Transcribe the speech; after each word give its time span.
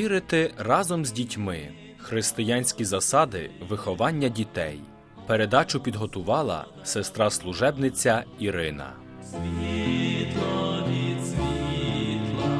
Вірити 0.00 0.54
разом 0.58 1.04
з 1.04 1.12
дітьми, 1.12 1.68
християнські 1.98 2.84
засади 2.84 3.50
виховання 3.68 4.28
дітей. 4.28 4.80
Передачу 5.26 5.80
підготувала 5.80 6.66
сестра 6.84 7.30
служебниця 7.30 8.24
Ірина. 8.38 8.92
Світло 9.24 10.84
від 10.88 11.26
світла, 11.26 12.58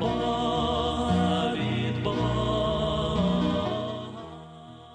Бога 0.00 1.54
від 1.54 2.02
Бога. 2.04 3.18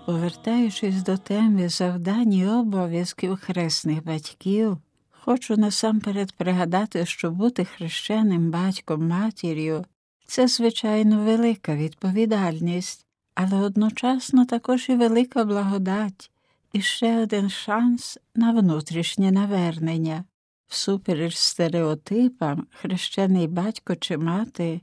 Повертаючись 0.05 1.03
до 1.03 1.17
теми 1.17 1.69
завдань 1.69 2.33
і 2.33 2.47
обов'язків 2.47 3.35
хресних 3.35 4.05
батьків, 4.05 4.77
хочу 5.11 5.57
насамперед 5.57 6.31
пригадати, 6.31 7.05
що 7.05 7.31
бути 7.31 7.65
хрещеним 7.65 8.51
батьком 8.51 9.07
матір'ю 9.07 9.85
це, 10.27 10.47
звичайно, 10.47 11.23
велика 11.23 11.75
відповідальність, 11.75 13.05
але 13.35 13.57
одночасно 13.57 14.45
також 14.45 14.89
і 14.89 14.95
велика 14.95 15.43
благодать, 15.43 16.31
і 16.73 16.81
ще 16.81 17.23
один 17.23 17.49
шанс 17.49 18.17
на 18.35 18.51
внутрішнє 18.51 19.31
навернення. 19.31 20.23
Всупереч 20.67 21.35
стереотипам, 21.37 22.67
хрещений 22.71 23.47
батько 23.47 23.95
чи 23.95 24.17
мати 24.17 24.81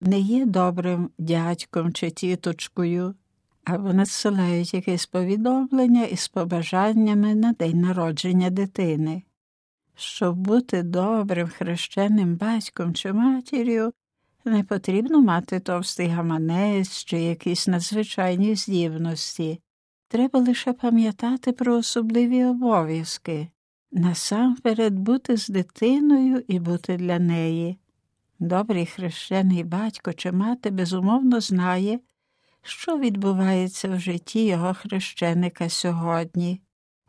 не 0.00 0.20
є 0.20 0.46
добрим 0.46 1.10
дядьком 1.18 1.92
чи 1.92 2.10
тіточкою, 2.10 3.14
або 3.64 3.92
надсилають 3.92 4.74
якесь 4.74 5.06
повідомлення 5.06 6.04
із 6.04 6.28
побажаннями 6.28 7.34
на 7.34 7.52
день 7.52 7.80
народження 7.80 8.50
дитини. 8.50 9.22
Щоб 9.96 10.36
бути 10.36 10.82
добрим 10.82 11.48
хрещеним 11.48 12.36
батьком 12.36 12.94
чи 12.94 13.12
матір'ю, 13.12 13.92
не 14.44 14.64
потрібно 14.64 15.22
мати 15.22 15.60
товстий 15.60 16.08
гаманець 16.08 17.04
чи 17.04 17.20
якісь 17.20 17.68
надзвичайні 17.68 18.54
здібності. 18.54 19.60
Треба 20.08 20.40
лише 20.40 20.72
пам'ятати 20.72 21.52
про 21.52 21.76
особливі 21.76 22.44
обов'язки, 22.44 23.48
насамперед 23.92 24.94
бути 24.94 25.36
з 25.36 25.48
дитиною 25.48 26.44
і 26.48 26.58
бути 26.58 26.96
для 26.96 27.18
неї. 27.18 27.78
Добрий 28.38 28.86
хрещений 28.86 29.64
батько 29.64 30.12
чи 30.12 30.32
мати 30.32 30.70
безумовно 30.70 31.40
знає, 31.40 32.00
що 32.62 32.98
відбувається 32.98 33.88
в 33.88 34.00
житті 34.00 34.46
його 34.46 34.74
хрещеника 34.74 35.68
сьогодні. 35.68 36.60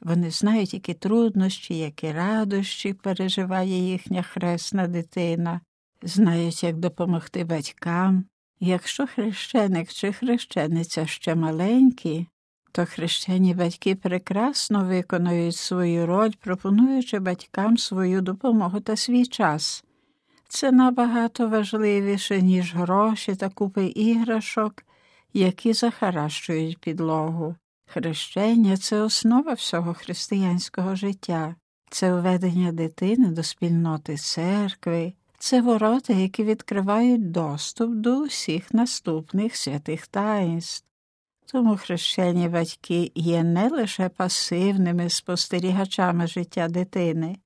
Вони 0.02 0.32
знають, 0.32 0.74
які 0.74 0.94
труднощі, 0.94 1.78
які 1.78 2.12
радощі 2.12 2.94
переживає 2.94 3.92
їхня 3.92 4.22
хресна 4.22 4.88
дитина, 4.88 5.62
знають, 6.06 6.64
як 6.64 6.78
допомогти 6.78 7.44
батькам. 7.44 8.26
Якщо 8.60 9.08
хрещеник 9.08 9.90
чи 9.90 10.14
хрещениця 10.14 11.06
ще 11.06 11.36
маленькі, 11.36 12.28
то 12.72 12.86
хрещені 12.86 13.54
батьки 13.54 13.96
прекрасно 13.96 14.86
виконують 14.86 15.56
свою 15.56 16.06
роль, 16.06 16.32
пропонуючи 16.40 17.20
батькам 17.20 17.78
свою 17.78 18.22
допомогу 18.22 18.80
та 18.80 18.96
свій 18.96 19.26
час. 19.26 19.84
Це 20.48 20.72
набагато 20.72 21.48
важливіше, 21.48 22.42
ніж 22.42 22.76
гроші 22.76 23.36
та 23.36 23.50
купи 23.50 23.86
іграшок, 23.86 24.84
які 25.34 25.74
захаращують 25.74 26.78
підлогу. 26.78 27.56
Хрещення 27.86 28.78
це 28.78 29.02
основа 29.02 29.54
всього 29.54 29.94
християнського 29.94 30.96
життя, 30.96 31.56
це 31.90 32.14
введення 32.14 32.72
дитини 32.72 33.28
до 33.28 33.44
спільноти 33.44 34.16
церкви, 34.16 35.14
це 35.46 35.62
ворота, 35.62 36.14
які 36.14 36.44
відкривають 36.44 37.32
доступ 37.32 37.92
до 37.92 38.18
усіх 38.18 38.74
наступних 38.74 39.56
святих 39.56 40.08
таїнств. 40.08 40.88
Тому 41.46 41.78
хрещені 41.78 42.50
батьки 42.50 43.12
є 43.16 43.44
не 43.44 43.70
лише 43.70 44.10
пасивними 44.10 45.10
спостерігачами 45.10 46.28
життя 46.28 46.68
дитини, 46.68 47.38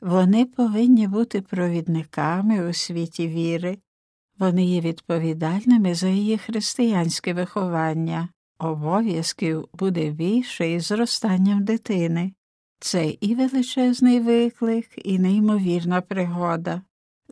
вони 0.00 0.44
повинні 0.44 1.08
бути 1.08 1.40
провідниками 1.40 2.68
у 2.68 2.72
світі 2.72 3.28
віри, 3.28 3.78
вони 4.38 4.64
є 4.64 4.80
відповідальними 4.80 5.94
за 5.94 6.08
її 6.08 6.38
християнське 6.38 7.34
виховання, 7.34 8.28
обов'язків 8.58 9.68
буде 9.72 10.10
більше 10.10 10.70
із 10.70 10.86
зростанням 10.86 11.64
дитини. 11.64 12.32
Це 12.80 13.16
і 13.20 13.34
величезний 13.34 14.20
виклик, 14.20 14.88
і 14.96 15.18
неймовірна 15.18 16.00
пригода. 16.00 16.82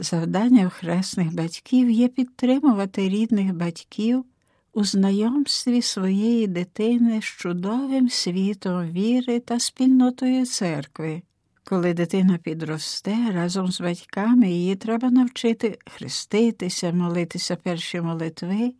Завдання 0.02 0.68
хресних 0.68 1.34
батьків 1.34 1.90
є 1.90 2.08
підтримувати 2.08 3.08
рідних 3.08 3.54
батьків 3.54 4.24
у 4.72 4.84
знайомстві 4.84 5.82
своєї 5.82 6.46
дитини 6.46 7.20
з 7.20 7.24
чудовим 7.24 8.08
світом 8.08 8.90
віри 8.90 9.40
та 9.40 9.60
спільнотою 9.60 10.46
церкви. 10.46 11.22
Коли 11.64 11.94
дитина 11.94 12.38
підросте, 12.38 13.16
разом 13.32 13.72
з 13.72 13.80
батьками 13.80 14.50
її 14.50 14.76
треба 14.76 15.10
навчити 15.10 15.78
хреститися, 15.86 16.92
молитися 16.92 17.56
перші 17.56 18.00
молитви 18.00 18.74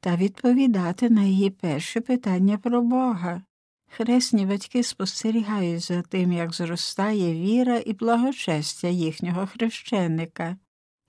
та 0.00 0.16
відповідати 0.16 1.10
на 1.10 1.22
її 1.22 1.50
перші 1.50 2.00
питання 2.00 2.58
про 2.58 2.82
Бога. 2.82 3.42
Хресні 3.88 4.46
батьки 4.46 4.82
спостерігають 4.82 5.80
за 5.80 6.02
тим, 6.02 6.32
як 6.32 6.54
зростає 6.54 7.34
віра 7.34 7.82
і 7.86 7.92
благочестя 7.92 8.88
їхнього 8.88 9.46
хрещеника, 9.46 10.56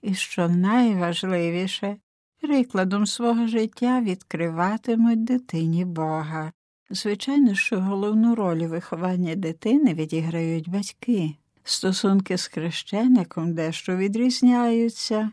і, 0.02 0.14
що 0.14 0.50
найважливіше, 0.50 1.98
прикладом 2.42 3.06
свого 3.06 3.48
життя 3.48 4.02
відкриватимуть 4.02 5.24
дитині 5.24 5.86
Бога. 5.86 6.52
Звичайно, 6.90 7.56
що 7.56 7.82
головну 7.82 8.36
роль 8.36 8.60
у 8.60 8.68
вихованні 8.68 9.36
дитини 9.36 9.94
відіграють 9.94 10.70
батьки. 10.70 11.36
Стосунки 11.64 12.38
з 12.38 12.48
хрещеником 12.48 13.54
дещо 13.54 13.96
відрізняються, 13.96 15.32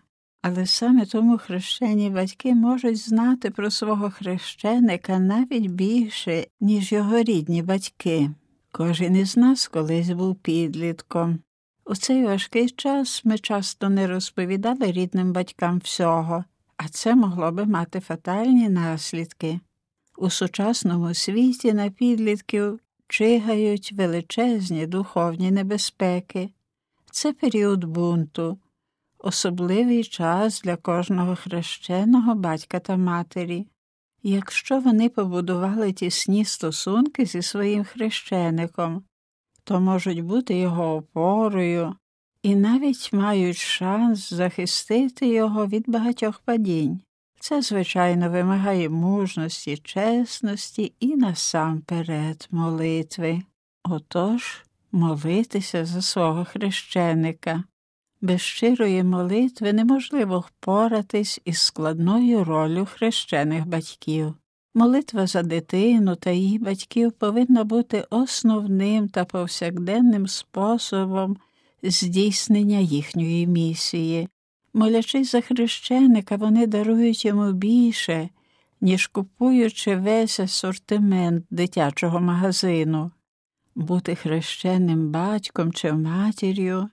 але 0.48 0.66
саме 0.66 1.06
тому 1.06 1.38
хрещені 1.38 2.10
батьки 2.10 2.54
можуть 2.54 2.96
знати 2.96 3.50
про 3.50 3.70
свого 3.70 4.10
хрещеника 4.10 5.18
навіть 5.18 5.66
більше, 5.66 6.46
ніж 6.60 6.92
його 6.92 7.22
рідні 7.22 7.62
батьки. 7.62 8.30
Кожен 8.72 9.16
із 9.16 9.36
нас 9.36 9.68
колись 9.68 10.10
був 10.10 10.36
підлітком. 10.36 11.38
У 11.84 11.94
цей 11.94 12.24
важкий 12.24 12.70
час 12.70 13.24
ми 13.24 13.38
часто 13.38 13.88
не 13.88 14.06
розповідали 14.06 14.92
рідним 14.92 15.32
батькам 15.32 15.78
всього, 15.78 16.44
а 16.76 16.88
це 16.88 17.14
могло 17.14 17.52
би 17.52 17.64
мати 17.64 18.00
фатальні 18.00 18.68
наслідки. 18.68 19.60
У 20.18 20.30
сучасному 20.30 21.14
світі 21.14 21.72
на 21.72 21.90
підлітків 21.90 22.80
чигають 23.08 23.92
величезні 23.92 24.86
духовні 24.86 25.50
небезпеки. 25.50 26.50
Це 27.10 27.32
період 27.32 27.84
бунту, 27.84 28.58
особливий 29.26 30.04
час 30.04 30.60
для 30.62 30.76
кожного 30.76 31.36
хрещеного 31.36 32.34
батька 32.34 32.80
та 32.80 32.96
матері. 32.96 33.66
Якщо 34.22 34.80
вони 34.80 35.08
побудували 35.08 35.92
тісні 35.92 36.44
стосунки 36.44 37.26
зі 37.26 37.42
своїм 37.42 37.84
хрещеником, 37.84 39.04
то 39.64 39.80
можуть 39.80 40.20
бути 40.20 40.54
його 40.54 40.96
опорою 40.96 41.96
і 42.42 42.54
навіть 42.54 43.12
мають 43.12 43.56
шанс 43.56 44.32
захистити 44.32 45.28
його 45.28 45.66
від 45.66 45.84
багатьох 45.86 46.38
падінь. 46.38 47.00
Це, 47.40 47.62
звичайно, 47.62 48.30
вимагає 48.30 48.88
мужності, 48.88 49.76
чесності 49.76 50.92
і 51.00 51.16
насамперед 51.16 52.48
молитви. 52.50 53.42
Отож, 53.84 54.64
молитися 54.92 55.84
за 55.84 56.02
свого 56.02 56.44
хрещеника. 56.44 57.64
Без 58.26 58.40
щирої 58.40 59.02
молитви 59.02 59.72
неможливо 59.72 60.38
впоратись 60.38 61.40
із 61.44 61.58
складною 61.58 62.44
ролью 62.44 62.86
хрещених 62.86 63.66
батьків. 63.66 64.34
Молитва 64.74 65.26
за 65.26 65.42
дитину 65.42 66.16
та 66.16 66.30
її 66.30 66.58
батьків 66.58 67.12
повинна 67.12 67.64
бути 67.64 68.04
основним 68.10 69.08
та 69.08 69.24
повсякденним 69.24 70.26
способом 70.26 71.36
здійснення 71.82 72.78
їхньої 72.78 73.46
місії. 73.46 74.28
Молячись 74.74 75.32
за 75.32 75.40
хрещеника, 75.40 76.36
вони 76.36 76.66
дарують 76.66 77.24
йому 77.24 77.52
більше, 77.52 78.28
ніж 78.80 79.06
купуючи 79.06 79.96
весь 79.96 80.40
асортимент 80.40 81.44
дитячого 81.50 82.20
магазину. 82.20 83.10
Бути 83.74 84.14
хрещеним 84.14 85.10
батьком 85.10 85.72
чи 85.72 85.92
матір'ю 85.92 86.88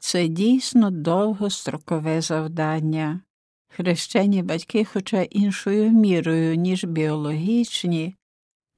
це 0.00 0.28
дійсно 0.28 0.90
довгострокове 0.90 2.20
завдання. 2.20 3.20
Хрещені 3.68 4.42
батьки, 4.42 4.84
хоча 4.84 5.22
іншою 5.22 5.90
мірою, 5.90 6.54
ніж 6.54 6.84
біологічні, 6.84 8.16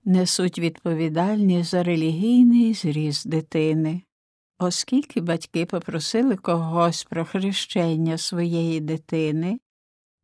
несуть 0.05 0.59
відповідальність 0.59 1.71
за 1.71 1.83
релігійний 1.83 2.75
зріст 2.75 3.29
дитини. 3.29 4.03
Оскільки 4.59 5.21
батьки 5.21 5.67
попросили 5.67 6.37
когось 6.37 7.05
про 7.05 7.25
хрещення 7.25 8.19
своєї 8.19 8.81
дитини, 8.81 9.61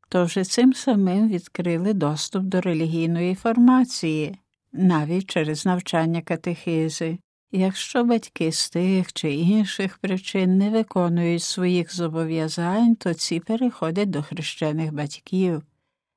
то 0.09 0.25
вже 0.25 0.45
цим 0.45 0.75
самим 0.75 1.29
відкрили 1.29 1.93
доступ 1.93 2.43
до 2.43 2.61
релігійної 2.61 3.35
формації, 3.35 4.39
навіть 4.73 5.31
через 5.31 5.67
навчання 5.67 6.23
катехизи. 6.23 7.19
Якщо 7.59 8.05
батьки 8.05 8.53
з 8.53 8.71
тих 8.71 9.13
чи 9.13 9.35
інших 9.35 9.99
причин 9.99 10.59
не 10.59 10.71
виконують 10.71 11.43
своїх 11.43 11.95
зобов'язань, 11.95 12.97
то 12.97 13.15
ці 13.15 13.41
переходять 13.41 14.11
до 14.11 14.23
хрещених 14.23 14.93
батьків, 14.93 15.63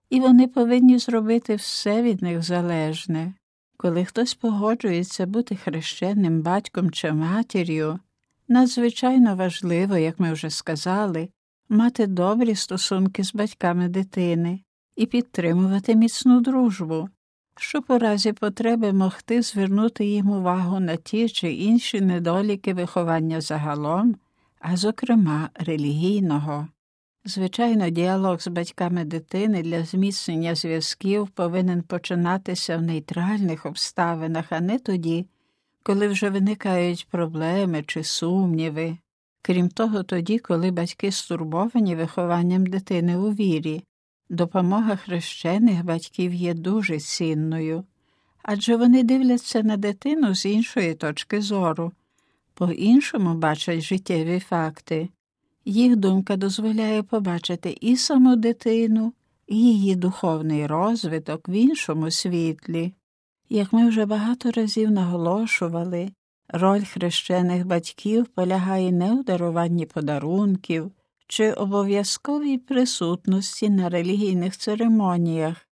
і 0.09 0.19
вони 0.19 0.47
повинні 0.47 0.97
зробити 0.97 1.55
все 1.55 2.01
від 2.01 2.21
них 2.21 2.43
залежне. 2.43 3.33
Коли 3.77 4.05
хтось 4.05 4.33
погоджується 4.33 5.25
бути 5.25 5.55
хрещеним 5.55 6.41
батьком 6.41 6.91
чи 6.91 7.11
матір'ю, 7.11 7.99
надзвичайно 8.47 9.35
важливо, 9.35 9.97
як 9.97 10.19
ми 10.19 10.33
вже 10.33 10.49
сказали, 10.49 11.29
мати 11.69 12.07
добрі 12.07 12.55
стосунки 12.55 13.23
з 13.23 13.33
батьками 13.33 13.87
дитини 13.87 14.59
і 14.95 15.05
підтримувати 15.05 15.95
міцну 15.95 16.41
дружбу, 16.41 17.09
щоб 17.59 17.85
у 17.87 17.97
разі 17.97 18.33
потреби 18.33 18.93
могти 18.93 19.41
звернути 19.41 20.05
їм 20.05 20.29
увагу 20.29 20.79
на 20.79 20.95
ті 20.95 21.29
чи 21.29 21.53
інші 21.53 22.01
недоліки 22.01 22.73
виховання 22.73 23.41
загалом, 23.41 24.15
а 24.59 24.77
зокрема 24.77 25.49
релігійного. 25.55 26.67
Звичайно, 27.25 27.89
діалог 27.89 28.41
з 28.41 28.47
батьками 28.47 29.05
дитини 29.05 29.61
для 29.63 29.83
зміцнення 29.83 30.55
зв'язків 30.55 31.27
повинен 31.27 31.81
починатися 31.81 32.77
в 32.77 32.81
нейтральних 32.81 33.65
обставинах, 33.65 34.45
а 34.49 34.59
не 34.59 34.79
тоді, 34.79 35.25
коли 35.83 36.07
вже 36.07 36.29
виникають 36.29 37.07
проблеми 37.09 37.83
чи 37.87 38.03
сумніви. 38.03 38.97
Крім 39.41 39.69
того, 39.69 40.03
тоді, 40.03 40.39
коли 40.39 40.71
батьки 40.71 41.11
стурбовані 41.11 41.95
вихованням 41.95 42.65
дитини 42.65 43.17
у 43.17 43.31
вірі, 43.31 43.83
допомога 44.29 44.95
хрещених 44.95 45.85
батьків 45.85 46.33
є 46.33 46.53
дуже 46.53 46.99
цінною, 46.99 47.83
адже 48.43 48.75
вони 48.75 49.03
дивляться 49.03 49.63
на 49.63 49.77
дитину 49.77 50.35
з 50.35 50.45
іншої 50.45 50.93
точки 50.93 51.41
зору, 51.41 51.91
по-іншому 52.53 53.33
бачать 53.33 53.81
життєві 53.81 54.39
факти. 54.39 55.09
Їх 55.65 55.95
думка 55.95 56.35
дозволяє 56.35 57.03
побачити 57.03 57.77
і 57.81 57.97
саму 57.97 58.35
дитину, 58.35 59.13
і 59.47 59.57
її 59.57 59.95
духовний 59.95 60.67
розвиток 60.67 61.49
в 61.49 61.51
іншому 61.51 62.11
світлі. 62.11 62.93
Як 63.49 63.73
ми 63.73 63.89
вже 63.89 64.05
багато 64.05 64.51
разів 64.51 64.91
наголошували, 64.91 66.11
роль 66.47 66.83
хрещених 66.83 67.65
батьків 67.65 68.27
полягає 68.27 68.91
не 68.91 69.13
у 69.13 69.23
даруванні 69.23 69.85
подарунків 69.85 70.91
чи 71.29 71.51
обов'язковій 71.53 72.57
присутності 72.57 73.69
на 73.69 73.89
релігійних 73.89 74.57
церемоніях, 74.57 75.67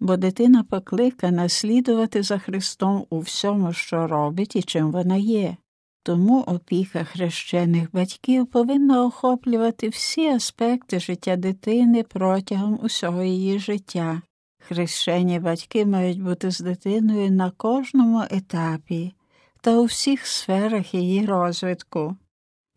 бо 0.00 0.16
дитина 0.16 0.64
покликана 0.64 1.48
слідувати 1.48 2.22
за 2.22 2.38
Христом 2.38 3.06
у 3.10 3.18
всьому, 3.20 3.72
що 3.72 4.06
робить 4.06 4.56
і 4.56 4.62
чим 4.62 4.92
вона 4.92 5.16
є. 5.16 5.56
Тому 6.02 6.40
опіка 6.40 7.04
хрещених 7.04 7.88
батьків 7.92 8.46
повинна 8.46 9.04
охоплювати 9.04 9.88
всі 9.88 10.28
аспекти 10.28 11.00
життя 11.00 11.36
дитини 11.36 12.02
протягом 12.02 12.78
усього 12.82 13.22
її 13.22 13.58
життя. 13.58 14.22
Хрещені 14.58 15.40
батьки 15.40 15.86
мають 15.86 16.22
бути 16.22 16.50
з 16.50 16.60
дитиною 16.60 17.30
на 17.30 17.50
кожному 17.50 18.24
етапі 18.30 19.14
та 19.60 19.78
у 19.78 19.84
всіх 19.84 20.26
сферах 20.26 20.94
її 20.94 21.26
розвитку. 21.26 22.16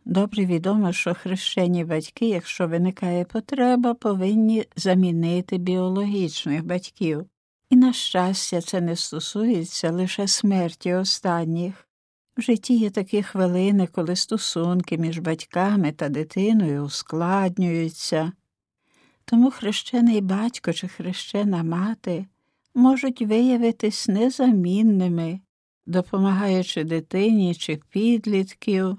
Добре 0.05 0.45
відомо, 0.45 0.93
що 0.93 1.13
хрещені 1.13 1.85
батьки, 1.85 2.29
якщо 2.29 2.67
виникає 2.67 3.25
потреба, 3.25 3.93
повинні 3.93 4.65
замінити 4.75 5.57
біологічних 5.57 6.65
батьків. 6.65 7.25
І, 7.69 7.75
на 7.75 7.93
щастя, 7.93 8.61
це 8.61 8.81
не 8.81 8.95
стосується 8.95 9.91
лише 9.91 10.27
смерті 10.27 10.93
останніх. 10.93 11.87
В 12.37 12.41
житті 12.41 12.77
є 12.77 12.89
такі 12.89 13.23
хвилини, 13.23 13.87
коли 13.91 14.15
стосунки 14.15 14.97
між 14.97 15.19
батьками 15.19 15.91
та 15.91 16.09
дитиною 16.09 16.83
ускладнюються. 16.83 18.31
Тому 19.25 19.51
хрещений 19.51 20.21
батько 20.21 20.73
чи 20.73 20.87
хрещена 20.87 21.63
мати 21.63 22.25
можуть 22.75 23.21
виявитись 23.21 24.07
незамінними, 24.07 25.39
допомагаючи 25.85 26.83
дитині 26.83 27.55
чи 27.55 27.79
підлітків 27.89 28.97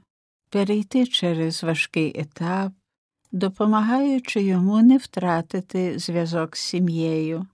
перейти 0.52 1.06
через 1.06 1.62
важкий 1.62 2.20
етап, 2.20 2.72
допомагаючи 3.32 4.43
йому 4.43 4.82
не 4.82 4.96
втратити 4.96 5.99
зв'язок 5.99 6.56
з 6.56 6.60
сім'єю. 6.60 7.46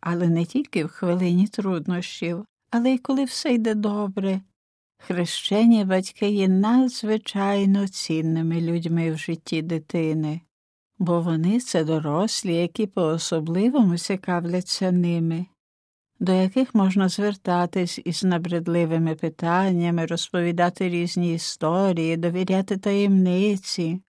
Але 0.00 0.28
не 0.28 0.44
тільки 0.44 0.84
в 0.84 0.88
хвилині 0.88 1.46
труднощів, 1.46 2.44
але 2.70 2.90
й 2.90 2.98
коли 2.98 3.24
все 3.24 3.54
йде 3.54 3.74
добре. 3.74 4.40
Хрещені 4.98 5.84
батьки 5.84 6.30
є 6.30 6.48
надзвичайно 6.48 7.88
цінними 7.88 8.60
людьми 8.60 9.10
в 9.10 9.18
житті 9.18 9.62
дитини, 9.62 10.40
бо 10.98 11.20
вони 11.20 11.60
це 11.60 11.84
дорослі, 11.84 12.54
які 12.54 12.86
по 12.86 13.02
особливому 13.02 13.98
цікавляться 13.98 14.92
ними, 14.92 15.46
до 16.20 16.32
яких 16.32 16.74
можна 16.74 17.08
звертатись 17.08 18.00
із 18.04 18.24
набридливими 18.24 19.14
питаннями, 19.14 20.06
розповідати 20.06 20.88
різні 20.88 21.34
історії, 21.34 22.16
довіряти 22.16 22.76
таємниці. 22.76 24.00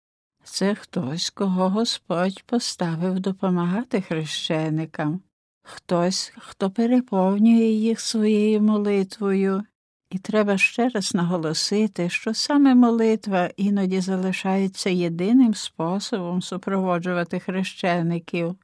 Це 0.44 0.76
хтось, 0.76 1.30
кого 1.30 1.70
Господь 1.70 2.44
поставив 2.44 3.20
допомагати 3.20 4.02
хрещеникам, 4.02 5.22
хтось, 5.64 6.34
хто 6.38 6.72
переповнює 6.72 7.66
їх 7.66 8.00
своєю 8.00 8.62
молитвою. 8.62 9.64
І 10.10 10.18
треба 10.20 10.58
ще 10.58 10.90
раз 10.90 11.14
наголосити, 11.14 12.10
що 12.10 12.34
саме 12.34 12.76
молитва 12.76 13.50
іноді 13.58 14.00
залишається 14.02 14.90
єдиним 14.90 15.54
способом 15.54 16.42
супроводжувати 16.42 17.40
хрещеників, 17.40 18.56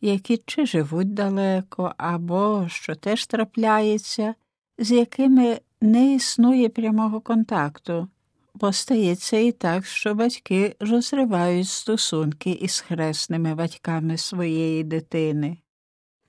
які 0.00 0.42
чи 0.46 0.66
живуть 0.66 1.14
далеко, 1.14 1.94
або, 1.96 2.66
що 2.68 2.94
теж 2.94 3.26
трапляється, 3.26 4.34
з 4.78 4.90
якими 4.90 5.60
не 5.80 6.14
існує 6.14 6.68
прямого 6.68 7.20
контакту, 7.20 8.08
бо 8.54 8.72
стається 8.72 9.36
і 9.36 9.52
так, 9.52 9.86
що 9.86 10.14
батьки 10.14 10.76
розривають 10.80 11.68
стосунки 11.68 12.50
із 12.50 12.80
хресними 12.80 13.54
батьками 13.54 14.16
своєї 14.16 14.84
дитини. 14.84 15.56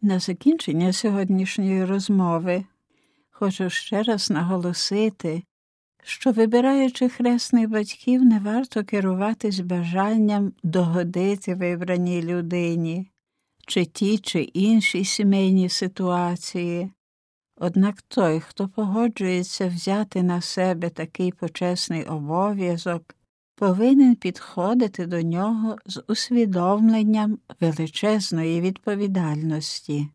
На 0.02 0.20
закінчення 0.20 0.94
сьогоднішньої 0.94 1.86
розмови 1.86 2.66
хочу 3.32 3.70
ще 3.70 4.04
раз 4.04 4.30
наголосити, 4.30 5.44
що, 6.04 6.32
вибираючи 6.32 7.10
хресних 7.10 7.70
батьків, 7.70 8.24
не 8.24 8.40
варто 8.40 8.84
керуватись 8.84 9.60
бажанням 9.60 10.54
догодити 10.64 11.56
вибраній 11.56 12.22
людині 12.22 13.11
чи 13.72 13.86
ті 13.86 14.18
чи 14.18 14.42
інші 14.42 15.06
сімейні 15.06 15.70
ситуації. 15.70 16.92
Однак 17.58 18.02
той, 18.02 18.40
хто 18.40 18.68
погоджується 18.68 19.68
взяти 19.68 20.24
на 20.24 20.42
себе 20.42 20.90
такий 20.90 21.32
почесний 21.32 22.04
обов'язок, 22.04 23.16
повинен 23.56 24.16
підходити 24.16 25.06
до 25.06 25.22
нього 25.22 25.76
з 25.86 26.04
усвідомленням 26.08 27.38
величезної 27.60 28.62
відповідальності. 28.62 30.08